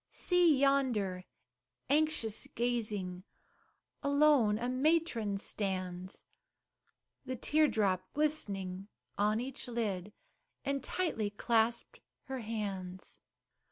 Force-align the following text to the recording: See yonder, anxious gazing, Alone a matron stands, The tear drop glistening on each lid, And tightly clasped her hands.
See 0.09 0.57
yonder, 0.57 1.25
anxious 1.87 2.47
gazing, 2.55 3.23
Alone 4.01 4.57
a 4.57 4.67
matron 4.67 5.37
stands, 5.37 6.23
The 7.23 7.35
tear 7.35 7.67
drop 7.67 8.11
glistening 8.15 8.87
on 9.19 9.39
each 9.39 9.67
lid, 9.67 10.11
And 10.65 10.83
tightly 10.83 11.29
clasped 11.29 11.99
her 12.23 12.39
hands. 12.39 13.19